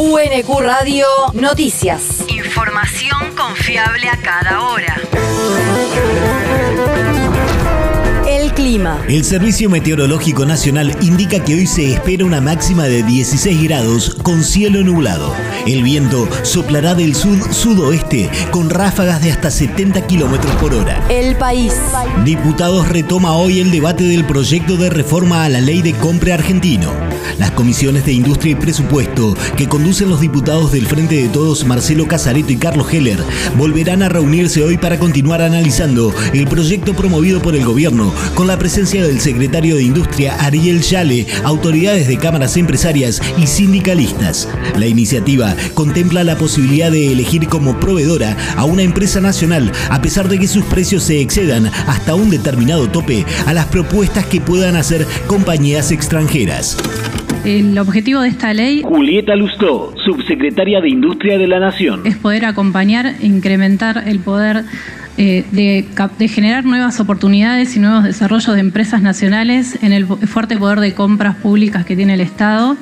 UNQ 0.00 0.60
Radio 0.60 1.06
Noticias. 1.32 2.24
Información 2.28 3.34
confiable 3.36 4.08
a 4.08 4.16
cada 4.16 4.62
hora. 4.62 4.96
El 8.28 8.52
clima. 8.52 9.02
El 9.08 9.24
Servicio 9.24 9.68
Meteorológico 9.68 10.46
Nacional 10.46 10.96
indica 11.00 11.42
que 11.42 11.54
hoy 11.54 11.66
se 11.66 11.94
espera 11.94 12.24
una 12.24 12.40
máxima 12.40 12.84
de 12.84 13.02
16 13.02 13.64
grados 13.64 14.14
con 14.22 14.44
cielo 14.44 14.84
nublado. 14.84 15.34
El 15.66 15.82
viento 15.82 16.28
soplará 16.44 16.94
del 16.94 17.16
sud-sudoeste 17.16 18.30
con 18.52 18.70
ráfagas 18.70 19.20
de 19.20 19.32
hasta 19.32 19.50
70 19.50 20.06
kilómetros 20.06 20.54
por 20.56 20.74
hora. 20.74 21.04
El 21.08 21.34
país. 21.34 21.74
Diputados 22.24 22.88
retoma 22.88 23.32
hoy 23.32 23.58
el 23.58 23.72
debate 23.72 24.04
del 24.04 24.24
proyecto 24.24 24.76
de 24.76 24.90
reforma 24.90 25.42
a 25.42 25.48
la 25.48 25.60
ley 25.60 25.82
de 25.82 25.94
compra 25.94 26.34
argentino. 26.34 27.07
Las 27.38 27.50
comisiones 27.52 28.04
de 28.04 28.12
Industria 28.12 28.52
y 28.52 28.54
Presupuesto, 28.54 29.36
que 29.56 29.68
conducen 29.68 30.08
los 30.08 30.20
diputados 30.20 30.72
del 30.72 30.86
Frente 30.86 31.16
de 31.16 31.28
Todos 31.28 31.66
Marcelo 31.66 32.06
Casareto 32.06 32.52
y 32.52 32.56
Carlos 32.56 32.92
Heller, 32.92 33.18
volverán 33.56 34.02
a 34.02 34.08
reunirse 34.08 34.62
hoy 34.62 34.78
para 34.78 34.98
continuar 34.98 35.42
analizando 35.42 36.14
el 36.32 36.46
proyecto 36.46 36.94
promovido 36.94 37.42
por 37.42 37.54
el 37.54 37.64
gobierno, 37.64 38.12
con 38.34 38.46
la 38.46 38.58
presencia 38.58 39.06
del 39.06 39.20
secretario 39.20 39.76
de 39.76 39.82
Industria 39.82 40.36
Ariel 40.44 40.82
Yale, 40.82 41.26
autoridades 41.44 42.08
de 42.08 42.18
cámaras 42.18 42.56
empresarias 42.56 43.20
y 43.36 43.46
sindicalistas. 43.46 44.48
La 44.76 44.86
iniciativa 44.86 45.54
contempla 45.74 46.24
la 46.24 46.36
posibilidad 46.36 46.90
de 46.90 47.12
elegir 47.12 47.48
como 47.48 47.78
proveedora 47.78 48.36
a 48.56 48.64
una 48.64 48.82
empresa 48.82 49.20
nacional, 49.20 49.72
a 49.90 50.00
pesar 50.00 50.28
de 50.28 50.38
que 50.38 50.48
sus 50.48 50.64
precios 50.64 51.04
se 51.04 51.20
excedan 51.20 51.66
hasta 51.66 52.14
un 52.14 52.30
determinado 52.30 52.88
tope 52.88 53.24
a 53.46 53.52
las 53.52 53.66
propuestas 53.66 54.26
que 54.26 54.40
puedan 54.40 54.76
hacer 54.76 55.06
compañías 55.26 55.90
extranjeras. 55.90 56.76
El 57.44 57.78
objetivo 57.78 58.20
de 58.20 58.28
esta 58.28 58.52
ley 58.52 58.82
Julieta 58.82 59.34
Lustó, 59.36 59.94
subsecretaria 60.04 60.80
de 60.80 60.88
Industria 60.88 61.38
de 61.38 61.46
la 61.46 61.60
Nación. 61.60 62.02
es 62.04 62.16
poder 62.16 62.44
acompañar 62.44 63.06
e 63.06 63.26
incrementar 63.26 64.04
el 64.06 64.18
poder 64.18 64.64
eh, 65.16 65.44
de, 65.52 65.84
de, 66.18 66.28
generar 66.28 66.64
nuevas 66.64 67.00
oportunidades 67.00 67.76
y 67.76 67.80
nuevos 67.80 68.04
desarrollos 68.04 68.54
de 68.54 68.60
empresas 68.60 69.02
nacionales 69.02 69.82
en 69.82 69.92
el 69.92 70.06
fuerte 70.06 70.56
poder 70.56 70.80
de 70.80 70.94
compras 70.94 71.36
públicas 71.36 71.84
que 71.84 71.96
tiene 71.96 72.14
el 72.14 72.20
Estado, 72.20 72.76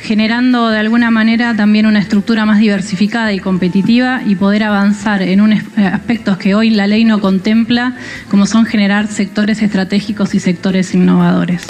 generando 0.00 0.68
de 0.68 0.78
alguna 0.78 1.10
manera 1.10 1.56
también 1.56 1.86
una 1.86 1.98
estructura 1.98 2.44
más 2.44 2.58
diversificada 2.58 3.32
y 3.32 3.38
competitiva 3.38 4.20
y 4.26 4.34
poder 4.34 4.64
avanzar 4.64 5.22
en 5.22 5.40
un 5.40 5.52
aspectos 5.52 6.36
que 6.36 6.54
hoy 6.54 6.70
la 6.70 6.86
ley 6.86 7.04
no 7.04 7.20
contempla, 7.20 7.96
como 8.30 8.46
son 8.46 8.66
generar 8.66 9.06
sectores 9.06 9.62
estratégicos 9.62 10.34
y 10.34 10.40
sectores 10.40 10.94
innovadores. 10.94 11.66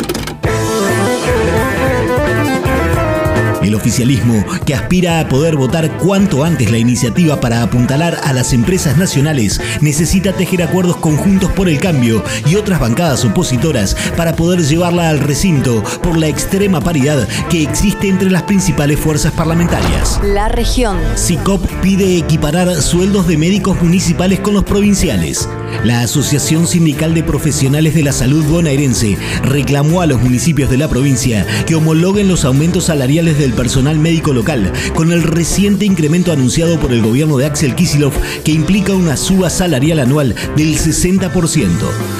El 3.75 3.81
oficialismo, 3.81 4.45
que 4.65 4.73
aspira 4.73 5.19
a 5.19 5.29
poder 5.29 5.57
votar 5.57 5.99
cuanto 5.99 6.45
antes 6.45 6.71
la 6.71 6.79
iniciativa 6.79 7.41
para 7.41 7.61
apuntalar 7.61 8.21
a 8.23 8.33
las 8.33 8.53
empresas 8.53 8.97
nacionales, 8.97 9.61
necesita 9.81 10.33
tejer 10.33 10.63
acuerdos 10.63 10.99
conjuntos 10.99 11.51
por 11.51 11.69
el 11.69 11.81
cambio 11.81 12.23
y 12.47 12.55
otras 12.55 12.79
bancadas 12.79 13.25
opositoras 13.25 13.97
para 14.17 14.37
poder 14.37 14.63
llevarla 14.63 15.09
al 15.09 15.19
recinto 15.19 15.83
por 16.05 16.17
la 16.17 16.29
extrema 16.29 16.81
paridad 16.81 17.27
que 17.51 17.65
existe 17.65 18.07
entre 18.07 18.31
las 18.31 18.45
principales 18.45 19.01
fuerzas 19.01 19.33
parlamentarias. 19.33 20.21
La 20.23 20.49
región. 20.49 20.97
SICOP 21.17 21.67
pide 21.83 22.17
equiparar 22.17 22.81
sueldos 22.81 23.27
de 23.27 23.39
médicos 23.39 23.83
municipales 23.83 24.39
con 24.39 24.55
los 24.55 24.63
provinciales. 24.63 25.49
La 25.83 26.01
Asociación 26.01 26.67
Sindical 26.67 27.15
de 27.15 27.23
Profesionales 27.23 27.95
de 27.95 28.03
la 28.03 28.13
Salud 28.13 28.45
bonaerense 28.45 29.19
reclamó 29.43 30.01
a 30.01 30.07
los 30.07 30.23
municipios 30.23 30.71
de 30.71 30.79
la 30.79 30.89
provincia 30.89 31.47
que 31.67 31.75
homologuen 31.75 32.29
los 32.29 32.45
aumentos 32.45 32.85
salariales 32.85 33.39
del 33.39 33.53
personal 33.53 33.99
médico 33.99 34.33
local 34.33 34.73
con 34.95 35.13
el 35.13 35.23
reciente 35.23 35.85
incremento 35.85 36.33
anunciado 36.33 36.79
por 36.79 36.93
el 36.93 37.03
gobierno 37.03 37.37
de 37.37 37.47
Axel 37.47 37.75
Kisilov 37.75 38.13
que 38.45 38.53
implica 38.53 38.93
una 38.93 39.17
suba 39.17 39.51
salarial 39.51 39.99
anual 39.99 40.35
del 40.57 40.79
60%. 40.79 41.69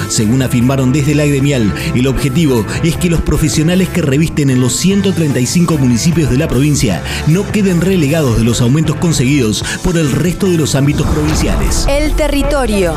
Según 0.09 0.41
afirmaron 0.41 0.91
desde 0.91 1.15
la 1.15 1.25
gremial, 1.25 1.73
el 1.95 2.07
objetivo 2.07 2.65
es 2.83 2.97
que 2.97 3.09
los 3.09 3.21
profesionales 3.21 3.89
que 3.89 4.01
revisten 4.01 4.49
en 4.49 4.59
los 4.59 4.75
135 4.75 5.77
municipios 5.77 6.29
de 6.29 6.37
la 6.37 6.47
provincia 6.47 7.01
no 7.27 7.49
queden 7.51 7.81
relegados 7.81 8.37
de 8.37 8.43
los 8.43 8.61
aumentos 8.61 8.95
conseguidos 8.97 9.63
por 9.83 9.97
el 9.97 10.11
resto 10.11 10.49
de 10.49 10.57
los 10.57 10.75
ámbitos 10.75 11.07
provinciales. 11.07 11.85
El 11.89 12.13
territorio. 12.13 12.95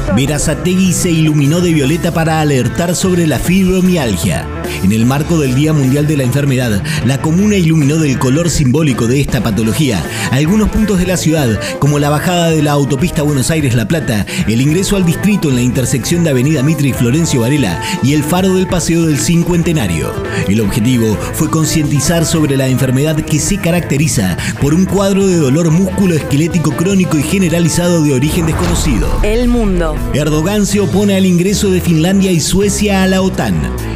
Verazategui 0.48 0.94
se 0.94 1.10
iluminó 1.10 1.60
de 1.60 1.74
violeta 1.74 2.10
para 2.10 2.40
alertar 2.40 2.96
sobre 2.96 3.26
la 3.26 3.38
fibromialgia. 3.38 4.57
En 4.82 4.92
el 4.92 5.06
marco 5.06 5.38
del 5.38 5.54
Día 5.54 5.72
Mundial 5.72 6.06
de 6.06 6.16
la 6.16 6.22
Enfermedad, 6.22 6.82
la 7.04 7.20
comuna 7.20 7.56
iluminó 7.56 7.96
del 7.96 8.18
color 8.18 8.50
simbólico 8.50 9.06
de 9.06 9.20
esta 9.20 9.42
patología 9.42 10.02
algunos 10.30 10.68
puntos 10.68 10.98
de 10.98 11.06
la 11.06 11.16
ciudad, 11.16 11.48
como 11.78 11.98
la 11.98 12.10
bajada 12.10 12.50
de 12.50 12.62
la 12.62 12.72
autopista 12.72 13.22
Buenos 13.22 13.50
Aires-La 13.50 13.88
Plata, 13.88 14.26
el 14.46 14.60
ingreso 14.60 14.96
al 14.96 15.04
distrito 15.04 15.48
en 15.48 15.56
la 15.56 15.62
intersección 15.62 16.24
de 16.24 16.30
Avenida 16.30 16.62
Mitre 16.62 16.88
y 16.88 16.92
Florencio 16.92 17.40
Varela 17.40 17.80
y 18.02 18.14
el 18.14 18.22
faro 18.22 18.54
del 18.54 18.66
Paseo 18.66 19.06
del 19.06 19.18
Cincuentenario. 19.18 20.12
El 20.48 20.60
objetivo 20.60 21.16
fue 21.34 21.50
concientizar 21.50 22.24
sobre 22.24 22.56
la 22.56 22.68
enfermedad 22.68 23.16
que 23.16 23.38
se 23.38 23.58
caracteriza 23.58 24.36
por 24.60 24.74
un 24.74 24.84
cuadro 24.84 25.26
de 25.26 25.36
dolor 25.36 25.70
músculo-esquelético 25.70 26.72
crónico 26.72 27.18
y 27.18 27.22
generalizado 27.22 28.02
de 28.02 28.14
origen 28.14 28.46
desconocido. 28.46 29.08
El 29.22 29.48
mundo. 29.48 29.96
Erdogan 30.14 30.66
se 30.66 30.80
opone 30.80 31.16
al 31.16 31.26
ingreso 31.26 31.70
de 31.70 31.80
Finlandia 31.80 32.30
y 32.30 32.40
Suecia 32.40 33.02
a 33.02 33.06
la 33.06 33.22
OTAN. 33.22 33.54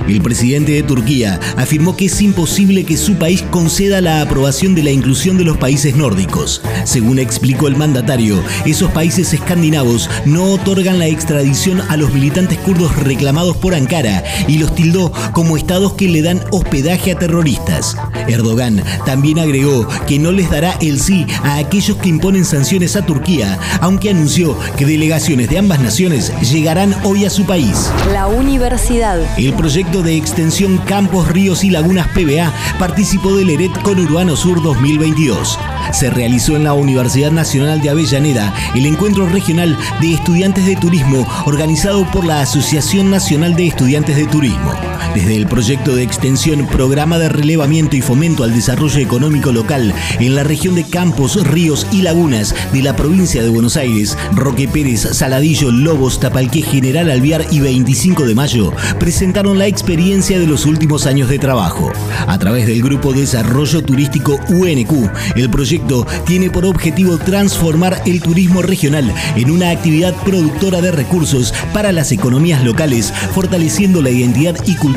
El 0.08 0.20
presidente 0.20 0.72
de 0.72 0.82
Turquía 0.82 1.38
afirmó 1.56 1.96
que 1.96 2.06
es 2.06 2.20
imposible 2.20 2.84
que 2.84 2.96
su 2.96 3.14
país 3.14 3.42
conceda 3.50 4.00
la 4.00 4.20
aprobación 4.20 4.74
de 4.74 4.82
la 4.82 4.90
inclusión 4.90 5.38
de 5.38 5.44
los 5.44 5.56
países 5.56 5.96
nórdicos. 5.96 6.60
Según 6.84 7.18
explicó 7.18 7.68
el 7.68 7.76
mandatario, 7.76 8.42
esos 8.66 8.90
países 8.90 9.32
escandinavos 9.32 10.10
no 10.24 10.44
otorgan 10.44 10.98
la 10.98 11.06
extradición 11.06 11.80
a 11.88 11.96
los 11.96 12.12
militantes 12.12 12.58
kurdos 12.58 12.96
reclamados 12.96 13.56
por 13.56 13.74
Ankara 13.74 14.24
y 14.48 14.58
los 14.58 14.74
tildó 14.74 15.12
como 15.32 15.56
estados 15.56 15.92
que 15.94 16.08
le 16.08 16.22
dan 16.22 16.42
hospedaje 16.50 17.12
a 17.12 17.18
terroristas. 17.18 17.96
Erdogan 18.28 18.82
también 19.06 19.38
agregó 19.38 19.86
que 20.06 20.18
no 20.18 20.32
les 20.32 20.50
dará 20.50 20.72
el 20.80 21.00
sí 21.00 21.26
a 21.44 21.58
aquellos 21.58 21.96
que 21.98 22.08
imponen 22.08 22.44
sanciones 22.44 22.96
a 22.96 23.06
Turquía, 23.06 23.58
aunque 23.80 24.10
anunció 24.10 24.56
que 24.76 24.86
delegaciones 24.86 25.48
de 25.48 25.58
ambas 25.58 25.80
naciones 25.80 26.32
llegarán 26.50 26.94
hoy 27.04 27.24
a 27.24 27.30
su 27.30 27.44
país. 27.44 27.90
La 28.12 28.26
universidad. 28.26 29.20
El 29.38 29.52
proyecto 29.54 29.91
de 30.00 30.16
extensión 30.16 30.78
Campos, 30.78 31.28
Ríos 31.28 31.64
y 31.64 31.70
Lagunas 31.70 32.08
PBA 32.08 32.50
participó 32.78 33.36
del 33.36 33.50
ERET 33.50 33.72
con 33.82 33.98
Urbano 33.98 34.36
Sur 34.36 34.62
2022. 34.62 35.58
Se 35.92 36.08
realizó 36.08 36.56
en 36.56 36.64
la 36.64 36.72
Universidad 36.72 37.30
Nacional 37.30 37.82
de 37.82 37.90
Avellaneda 37.90 38.54
el 38.74 38.86
encuentro 38.86 39.26
regional 39.26 39.76
de 40.00 40.14
estudiantes 40.14 40.64
de 40.64 40.76
turismo 40.76 41.28
organizado 41.44 42.10
por 42.10 42.24
la 42.24 42.40
Asociación 42.40 43.10
Nacional 43.10 43.54
de 43.54 43.66
Estudiantes 43.66 44.16
de 44.16 44.26
Turismo. 44.26 44.72
Desde 45.14 45.36
el 45.36 45.46
proyecto 45.46 45.94
de 45.94 46.02
extensión 46.02 46.66
Programa 46.66 47.18
de 47.18 47.28
Relevamiento 47.28 47.96
y 47.96 48.00
Fomento 48.00 48.44
al 48.44 48.54
Desarrollo 48.54 48.98
Económico 48.98 49.52
Local 49.52 49.92
en 50.20 50.34
la 50.34 50.42
región 50.42 50.74
de 50.74 50.84
Campos, 50.84 51.46
Ríos 51.46 51.86
y 51.92 52.02
Lagunas 52.02 52.54
de 52.72 52.82
la 52.82 52.96
provincia 52.96 53.42
de 53.42 53.50
Buenos 53.50 53.76
Aires, 53.76 54.16
Roque 54.32 54.68
Pérez, 54.68 55.00
Saladillo, 55.12 55.70
Lobos, 55.70 56.20
Tapalqué, 56.20 56.62
General 56.62 57.10
Alviar 57.10 57.44
y 57.50 57.60
25 57.60 58.24
de 58.24 58.34
Mayo 58.34 58.72
presentaron 58.98 59.58
la 59.58 59.66
experiencia 59.66 60.38
de 60.38 60.46
los 60.46 60.64
últimos 60.64 61.06
años 61.06 61.28
de 61.28 61.38
trabajo. 61.38 61.92
A 62.26 62.38
través 62.38 62.66
del 62.66 62.82
Grupo 62.82 63.12
Desarrollo 63.12 63.82
Turístico 63.82 64.38
UNQ, 64.48 65.10
el 65.36 65.50
proyecto 65.50 66.06
tiene 66.24 66.48
por 66.48 66.64
objetivo 66.64 67.18
transformar 67.18 68.00
el 68.06 68.22
turismo 68.22 68.62
regional 68.62 69.12
en 69.36 69.50
una 69.50 69.70
actividad 69.70 70.14
productora 70.24 70.80
de 70.80 70.92
recursos 70.92 71.52
para 71.72 71.92
las 71.92 72.12
economías 72.12 72.64
locales, 72.64 73.12
fortaleciendo 73.34 74.00
la 74.00 74.10
identidad 74.10 74.56
y 74.66 74.76
cultura 74.76 74.91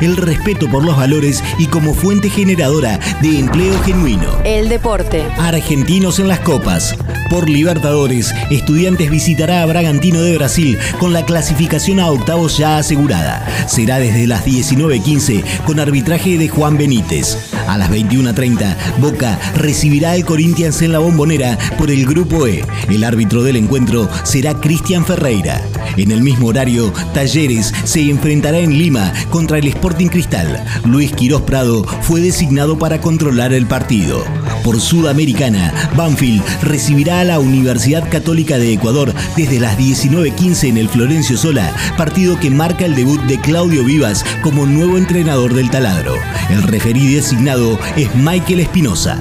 el 0.00 0.16
respeto 0.16 0.68
por 0.68 0.84
los 0.84 0.96
valores 0.96 1.42
y 1.58 1.66
como 1.66 1.94
fuente 1.94 2.30
generadora 2.30 2.98
de 3.20 3.38
empleo 3.38 3.78
genuino. 3.82 4.38
El 4.44 4.68
deporte. 4.68 5.22
Argentinos 5.38 6.18
en 6.18 6.28
las 6.28 6.40
copas. 6.40 6.96
Por 7.30 7.48
Libertadores, 7.48 8.34
Estudiantes 8.50 9.10
visitará 9.10 9.62
a 9.62 9.66
Bragantino 9.66 10.20
de 10.20 10.36
Brasil 10.36 10.78
con 10.98 11.12
la 11.12 11.24
clasificación 11.24 12.00
a 12.00 12.10
octavos 12.10 12.56
ya 12.56 12.78
asegurada. 12.78 13.46
Será 13.66 13.98
desde 13.98 14.26
las 14.26 14.44
19.15 14.44 15.42
con 15.66 15.80
arbitraje 15.80 16.38
de 16.38 16.48
Juan 16.48 16.76
Benítez. 16.76 17.52
A 17.66 17.76
las 17.76 17.90
21.30, 17.90 18.98
Boca 18.98 19.38
recibirá 19.56 20.14
el 20.16 20.24
Corinthians 20.24 20.82
en 20.82 20.92
la 20.92 20.98
bombonera 20.98 21.58
por 21.78 21.90
el 21.90 22.06
Grupo 22.06 22.46
E. 22.46 22.64
El 22.88 23.04
árbitro 23.04 23.42
del 23.42 23.56
encuentro 23.56 24.08
será 24.24 24.54
Cristian 24.54 25.04
Ferreira. 25.04 25.62
En 25.96 26.10
el 26.10 26.22
mismo 26.22 26.48
horario, 26.48 26.92
Talleres 27.12 27.72
se 27.84 28.08
enfrentará 28.10 28.58
en 28.58 28.76
Lima 28.76 29.12
contra 29.30 29.58
el 29.58 29.68
Sporting 29.68 30.08
Cristal. 30.08 30.64
Luis 30.84 31.12
Quirós 31.12 31.42
Prado 31.42 31.84
fue 32.02 32.20
designado 32.20 32.78
para 32.78 33.00
controlar 33.00 33.52
el 33.52 33.66
partido. 33.66 34.24
Por 34.64 34.80
Sudamericana, 34.80 35.72
Banfield 35.96 36.42
recibirá 36.62 37.20
a 37.20 37.24
la 37.24 37.38
Universidad 37.38 38.08
Católica 38.10 38.58
de 38.58 38.72
Ecuador 38.72 39.12
desde 39.36 39.60
las 39.60 39.78
19.15 39.78 40.68
en 40.68 40.78
el 40.78 40.88
Florencio 40.88 41.36
Sola, 41.36 41.70
partido 41.96 42.38
que 42.40 42.50
marca 42.50 42.84
el 42.84 42.94
debut 42.94 43.20
de 43.22 43.38
Claudio 43.40 43.84
Vivas 43.84 44.24
como 44.42 44.66
nuevo 44.66 44.96
entrenador 44.96 45.54
del 45.54 45.70
taladro. 45.70 46.14
El 46.50 46.62
referí 46.62 47.14
designado 47.14 47.78
es 47.96 48.14
Michael 48.14 48.60
Espinosa. 48.60 49.18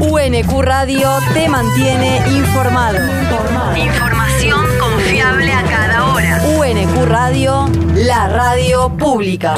UNQ 0.00 0.62
Radio 0.62 1.08
te 1.34 1.48
mantiene 1.48 2.18
informado. 2.36 2.98
Información 3.76 4.69
UNQ 6.70 7.04
Radio, 7.04 7.68
la 7.96 8.28
radio 8.28 8.96
pública. 8.96 9.56